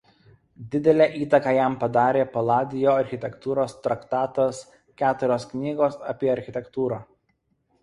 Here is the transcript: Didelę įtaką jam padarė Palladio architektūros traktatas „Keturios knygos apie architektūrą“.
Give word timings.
Didelę 0.69 1.05
įtaką 1.25 1.53
jam 1.55 1.75
padarė 1.83 2.23
Palladio 2.37 2.95
architektūros 3.03 3.77
traktatas 3.89 4.65
„Keturios 5.05 5.49
knygos 5.55 6.01
apie 6.17 6.35
architektūrą“. 6.41 7.03